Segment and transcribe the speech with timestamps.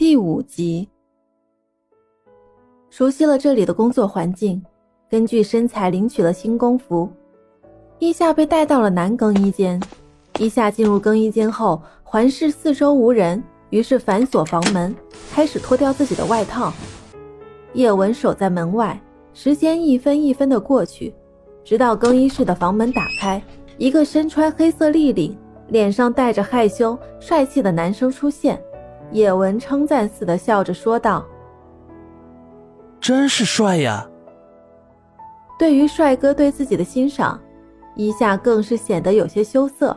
[0.00, 0.88] 第五集。
[2.88, 4.64] 熟悉了这里的工作环境，
[5.10, 7.06] 根据身材领取了新工服。
[7.98, 9.78] 伊夏被带到了男更衣间。
[10.38, 14.96] 伊夏进入更衣间后，环视四周无人，于是反锁房门，
[15.34, 16.72] 开始脱掉自己的外套。
[17.74, 18.98] 叶文守在门外，
[19.34, 21.12] 时间一分一分的过去，
[21.62, 23.42] 直到更衣室的房门打开，
[23.76, 25.36] 一个身穿黑色立领。
[25.68, 28.60] 脸上带着害羞、帅气的男生出现，
[29.12, 31.24] 叶文称赞似的笑着说道
[33.00, 34.06] ：“真是帅呀！”
[35.58, 37.38] 对于帅哥对自己的欣赏，
[37.94, 39.96] 一下更是显得有些羞涩。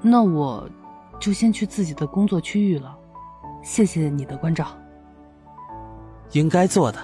[0.00, 0.66] 那我，
[1.18, 2.96] 就先去自己的工作区域了，
[3.62, 4.66] 谢谢你的关照。
[6.32, 6.98] 应该做的。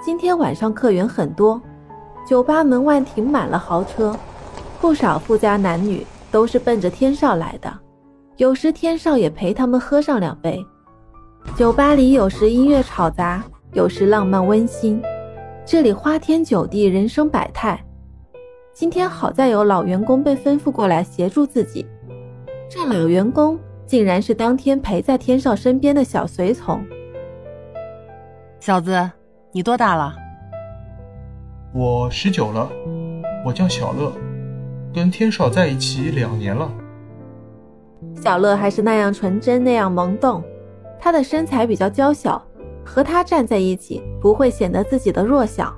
[0.00, 1.60] 今天晚上客源很多，
[2.26, 4.16] 酒吧门外停满了豪车。
[4.80, 7.72] 不少富家男女都是奔着天少来的，
[8.38, 10.64] 有时天少也陪他们喝上两杯。
[11.54, 13.42] 酒吧里有时音乐吵杂，
[13.74, 15.02] 有时浪漫温馨，
[15.66, 17.78] 这里花天酒地，人生百态。
[18.72, 21.86] 今天好在有老员工被吩咐过来协助自己，
[22.70, 26.82] 这老员工竟然是当天陪在天少身边的小随从。
[28.60, 29.10] 小子，
[29.52, 30.14] 你多大了？
[31.74, 32.70] 我十九了，
[33.44, 34.10] 我叫小乐。
[34.94, 36.70] 跟天少在一起两年了，
[38.14, 40.42] 小乐还是那样纯真，那样萌动。
[41.00, 42.40] 他的身材比较娇小，
[42.84, 45.74] 和他站在一起不会显得自己的弱小。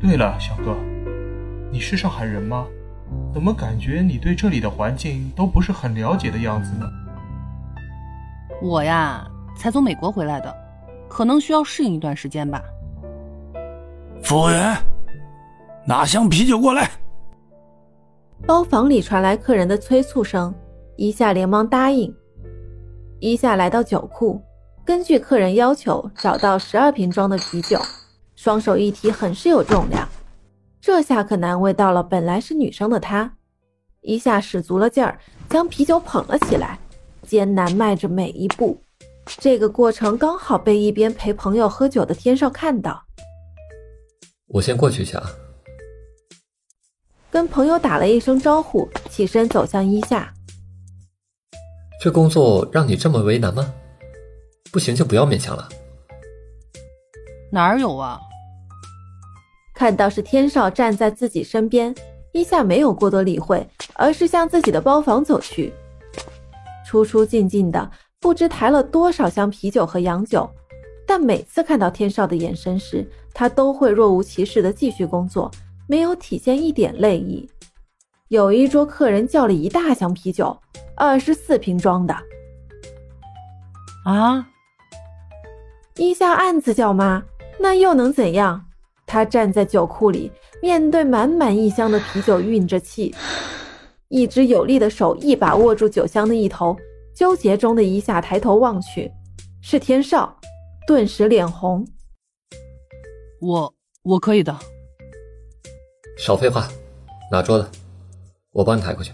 [0.00, 0.76] 对了，小哥，
[1.72, 2.66] 你是上海人吗？
[3.32, 6.86] 怎么感觉你对这里的环境都不是很了解的样子呢？
[8.62, 10.54] 我呀，才从美国回来的，
[11.08, 12.62] 可能需要适应一段时间吧。
[14.22, 14.76] 服务员，
[15.86, 16.88] 拿箱啤酒过来。
[18.46, 20.52] 包房里传来客人的催促声，
[20.96, 22.14] 伊夏连忙答应。
[23.20, 24.40] 伊夏来到酒库，
[24.84, 27.80] 根据客人要求找到十二瓶装的啤酒，
[28.36, 30.08] 双手一提，很是有重量。
[30.80, 33.34] 这下可难为到了本来是女生的她。
[34.02, 35.18] 伊夏使足了劲儿，
[35.48, 36.78] 将啤酒捧了起来，
[37.22, 38.78] 艰难迈着每一步。
[39.26, 43.02] 这个过程刚好被一边陪朋友喝酒的天少看到。
[44.48, 45.22] 我先过去一下。
[47.30, 50.33] 跟朋友打了一声招呼，起身走向伊夏。
[52.00, 53.72] 这工作让你这么为难吗？
[54.70, 55.68] 不行就不要勉强了。
[57.50, 58.20] 哪儿有啊？
[59.74, 61.94] 看到是天少站在自己身边，
[62.32, 65.72] 一夏没有过多理会，而是向自己的包房走去。
[66.86, 67.90] 出出进进的，
[68.20, 70.48] 不知抬了多少箱啤酒和洋酒，
[71.06, 75.50] 但每次看到天少的眼神时，他都会若无其事的继续工作。
[75.86, 77.48] 没有体现一点泪意。
[78.34, 80.58] 有一桌客人叫了一大箱啤酒，
[80.96, 82.12] 二十四瓶装的。
[84.04, 84.44] 啊！
[85.94, 87.22] 一下暗自叫妈，
[87.60, 88.66] 那又能怎样？
[89.06, 93.14] 他站在酒库里，面对满满一箱的啤酒，运着气，
[94.08, 96.76] 一只有力的手一把握住酒箱的一头，
[97.14, 99.08] 纠结中的一下抬头望去，
[99.62, 100.36] 是天少，
[100.88, 101.86] 顿时脸红。
[103.40, 104.52] 我我可以的。
[106.18, 106.66] 少废话，
[107.30, 107.68] 拿桌子，
[108.54, 109.12] 我帮你抬过去。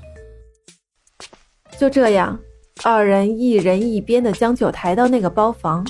[1.79, 2.39] 就这样，
[2.85, 5.85] 二人一人一边的将酒抬到那个包房。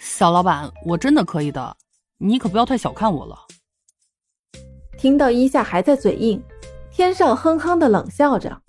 [0.00, 1.76] 小老板，我真的可以的，
[2.18, 3.38] 你可不要太小看我了。
[4.98, 6.42] 听到一夏还在嘴硬，
[6.90, 8.60] 天少哼哼的冷笑着。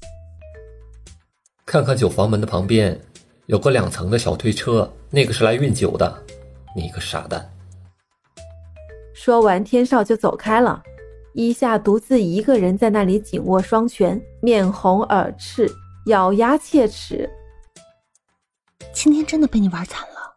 [1.66, 3.00] 看看酒房门的旁边，
[3.48, 6.24] 有个两层的小推车，那个是来运酒的。
[6.76, 7.52] 你个傻蛋！
[9.16, 10.84] 说完，天少就走开了。
[11.34, 15.72] 伊夏独自一个人在那里紧握双拳，面红耳赤，
[16.08, 17.30] 咬牙切齿。
[18.92, 20.36] 今天真的被你玩惨了。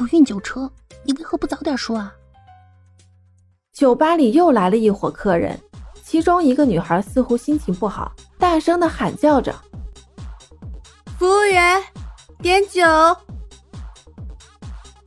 [0.00, 0.70] 有运酒车，
[1.04, 2.12] 你为何不早点说啊？
[3.72, 5.58] 酒吧里又来了一伙客人，
[6.02, 9.54] 其中一个女孩似乎心情不好，大声的喊叫着
[11.18, 11.82] ：“服务员，
[12.42, 12.82] 点酒！”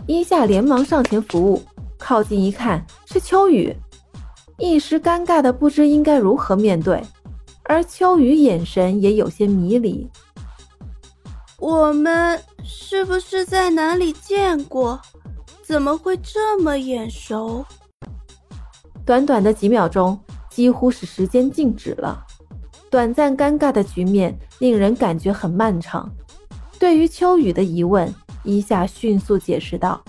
[0.07, 1.61] 伊夏连忙上前服务。
[1.97, 3.75] 靠近一看，是秋雨，
[4.59, 7.01] 一时尴尬的不知应该如何面对，
[7.63, 10.07] 而秋雨眼神也有些迷离。
[11.57, 14.99] 我们是不是在哪里见过？
[15.63, 17.65] 怎么会这么眼熟？
[19.05, 20.19] 短短的几秒钟，
[20.49, 22.25] 几乎是时间静止了。
[22.89, 26.09] 短暂尴尬的局面令人感觉很漫长。
[26.79, 28.13] 对于秋雨的疑问，
[28.43, 30.01] 伊夏迅速解释道。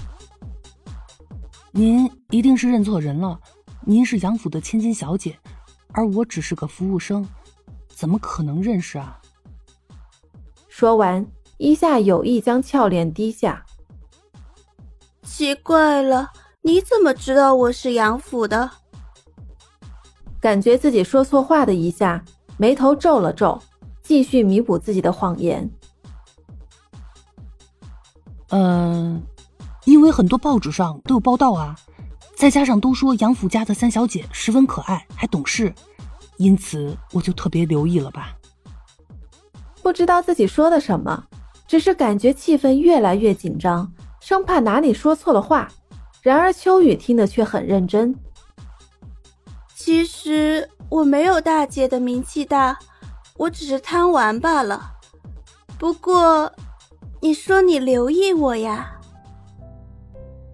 [1.73, 3.38] 您一定是认错人了，
[3.82, 5.38] 您是杨府的千金小姐，
[5.93, 7.27] 而我只是个服务生，
[7.88, 9.21] 怎么可能认识啊？
[10.69, 11.27] 说完，
[11.59, 13.65] 伊夏有意将俏脸低下。
[15.23, 16.31] 奇怪了，
[16.62, 18.71] 你怎么知道我是杨府的？
[20.41, 22.25] 感觉自己说错话的一下
[22.56, 23.61] 眉头皱了皱，
[24.03, 25.71] 继续弥补自己的谎言。
[28.49, 29.23] 嗯，
[29.85, 31.76] 因为很多报纸上都有报道啊，
[32.41, 35.75] 再加上都说杨府家的三小姐十分可爱，还懂事，
[36.39, 38.35] 因此我就特别留意了吧。
[39.83, 41.23] 不知道自己说的什么，
[41.69, 45.69] 只是感觉气氛越来越紧张，生怕哪里说错了话。
[46.23, 48.15] 然而秋雨听得却很认真。
[49.75, 52.79] 其实我没有大姐的名气大，
[53.37, 54.93] 我只是贪玩罢了。
[55.79, 56.51] 不过。
[57.23, 58.99] 你说你留意我呀？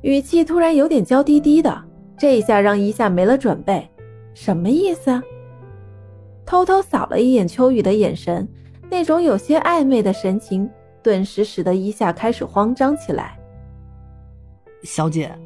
[0.07, 1.83] 语气突然有点娇滴滴的，
[2.17, 3.91] 这一下让一夏没了准备，
[4.35, 5.21] 什么意思？
[6.47, 8.47] 偷偷扫了一眼秋雨的眼神，
[8.89, 10.71] 那种有些暧昧的神情，
[11.03, 13.37] 顿时使得一夏开始慌张起来。
[14.85, 15.37] 小姐，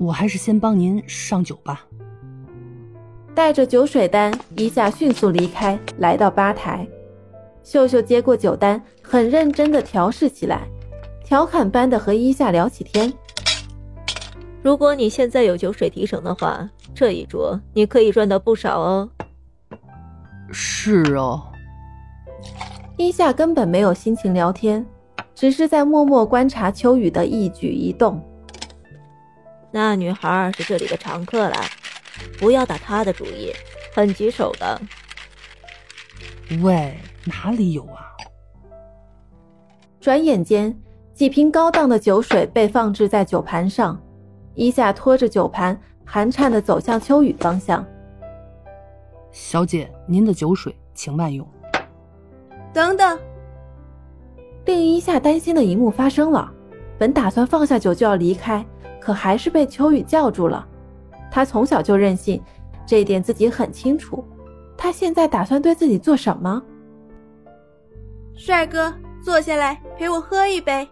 [0.00, 1.84] 我还是先帮您上酒吧。
[3.34, 6.88] 带着酒水单，一夏迅速离开，来到吧台。
[7.62, 10.66] 秀秀接过酒单，很认真的调试起来，
[11.22, 13.12] 调侃般的和一夏聊起天。
[14.66, 19.08] 如果你现在有酒水提成的话，这一桌你可以赚到不少哦。
[20.50, 21.40] 是哦。
[22.96, 24.84] 伊夏根本没有心情聊天，
[25.36, 28.20] 只是在默默观察秋雨的一举一动。
[29.70, 31.54] 那女孩是这里的常客了，
[32.40, 33.52] 不要打她的主意，
[33.94, 34.80] 很棘手的。
[36.60, 36.92] 喂。
[37.24, 38.02] 哪里有啊！
[40.00, 40.76] 转眼间，
[41.14, 44.00] 几瓶高档的酒水被放置在酒盘上，
[44.56, 47.86] 伊夏拖着酒盘，寒颤的走向秋雨方向。
[49.30, 51.46] 小姐，您的酒水，请慢用。
[52.72, 53.18] 等等，
[54.64, 56.50] 令伊夏担心的一幕发生了。
[56.98, 58.64] 本打算放下酒就要离开，
[58.98, 60.66] 可还是被秋雨叫住了。
[61.30, 62.42] 他从小就任性，
[62.86, 64.24] 这一点自己很清楚。
[64.74, 66.62] 他现在打算对自己做什么？
[68.34, 68.90] 帅哥，
[69.22, 70.88] 坐下来陪我喝一杯。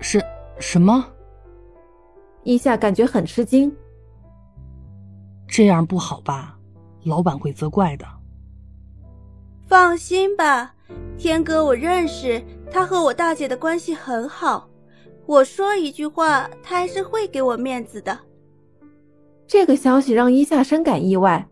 [0.00, 0.22] 是
[0.58, 1.06] 什么？
[2.42, 3.74] 伊夏感觉很吃惊。
[5.46, 6.56] 这样不好吧？
[7.04, 8.06] 老板会责怪的。
[9.66, 10.74] 放心吧，
[11.16, 14.68] 天哥我认识，他和我大姐的关系很好。
[15.26, 18.18] 我说一句话，他还是会给我面子的。
[19.46, 21.46] 这个消息让伊夏深感意外。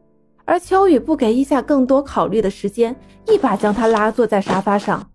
[0.45, 2.97] 而秋雨不给伊夏更多考虑的时间，
[3.27, 5.11] 一把将他拉坐在沙发上。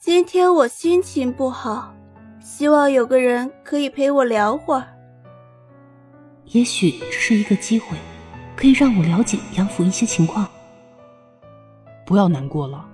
[0.00, 1.94] 今天我心情不好，
[2.42, 4.84] 希望有个人可以陪我聊会儿。
[6.46, 7.96] 也许这是一个机会，
[8.56, 10.48] 可以让我了解杨府一些情况。
[12.04, 12.84] 不要难过了，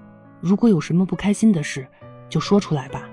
[0.41, 1.87] 如果有什么不开心的事，
[2.29, 3.09] 就说出来吧，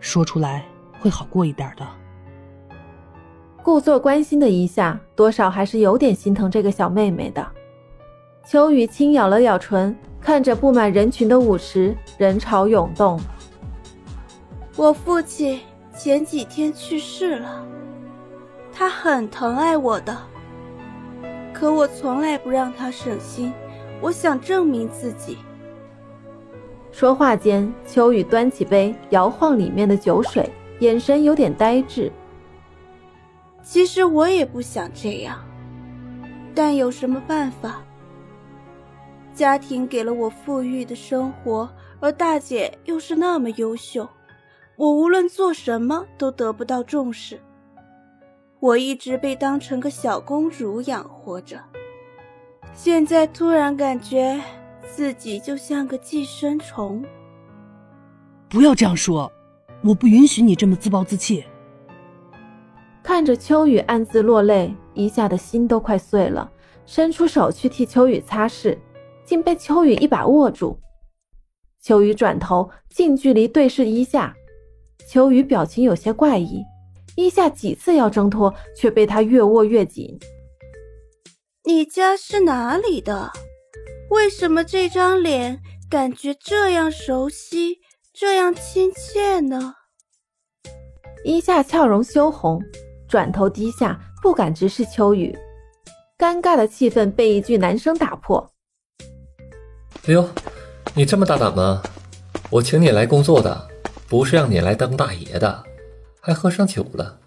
[0.00, 0.64] 说出来
[0.98, 1.86] 会好过一点的。
[3.62, 7.46] 故作关心的一下，多少还是有点心疼这个小妹妹的。
[8.46, 13.20] 秋雨轻咬了咬唇，看着布满人群的舞池，人潮涌动。
[14.76, 15.58] 我父亲
[15.96, 17.66] 前几天去世了，
[18.70, 20.14] 他很疼爱我的，
[21.54, 23.50] 可我从来不让他省心。
[24.02, 25.38] 我想证明自己。
[26.92, 32.12] 说话间，秋雨端起杯，摇晃里面的酒水，眼神有点呆滞。
[33.62, 35.42] 其实我也不想这样，
[36.54, 37.82] 但有什么办法？
[39.32, 41.66] 家庭给了我富裕的生活，
[41.98, 44.06] 而大姐又是那么优秀，
[44.76, 47.40] 我无论做什么都得不到重视。
[48.60, 51.58] 我一直被当成个小公主养活着，
[52.74, 54.40] 现在突然感觉
[54.86, 57.04] 自己就像个寄生虫。
[58.48, 59.30] 不要这样说，
[59.82, 61.44] 我不允许你这么自暴自弃。
[63.02, 66.50] 看着秋雨暗自落泪，一下的心都快碎了，
[66.86, 68.76] 伸出手去替秋雨擦拭，
[69.24, 70.78] 竟被秋雨一把握住。
[71.80, 74.34] 秋雨转头近距离对视一下，
[75.06, 76.64] 秋雨表情有些怪异，
[77.14, 80.18] 伊夏几次要挣脱，却被他越握越紧。
[81.64, 83.30] 你家是哪里的？
[84.10, 87.78] 为什么这张脸感觉这样熟悉，
[88.12, 89.74] 这样亲切呢？
[91.24, 92.60] 伊夏俏容羞红。
[93.08, 95.32] 转头低下，不敢直视秋雨，
[96.18, 98.52] 尴尬的气氛被一句男声打破
[100.08, 100.28] ：“哎呦，
[100.92, 101.80] 你这么大胆吗？
[102.50, 103.68] 我请你来工作的，
[104.08, 105.64] 不是让你来当大爷的，
[106.20, 107.18] 还喝上酒了。”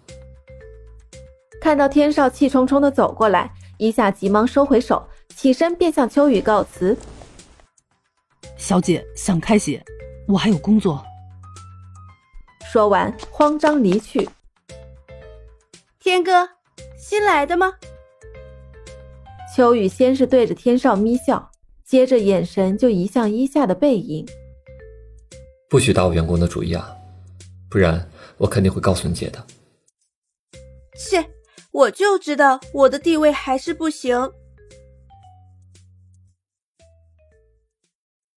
[1.60, 5.06] 看到天少气冲冲的走过来，一下急忙收回手，
[5.36, 6.96] 起身便向秋雨告辞
[8.56, 9.82] ：“小姐想开些，
[10.26, 11.04] 我还有工作。
[12.72, 14.28] 说完，慌张离去。
[15.98, 16.48] 天哥，
[16.96, 17.74] 新来的吗？
[19.54, 21.50] 秋雨先是对着天少眯笑，
[21.84, 24.24] 接着眼神就移向伊夏的背影。
[25.70, 26.90] 不许打我员工的主意啊，
[27.70, 28.04] 不然
[28.38, 29.46] 我肯定会告诉你姐的。
[30.98, 31.24] 切，
[31.70, 34.32] 我就知道我的地位还是不行，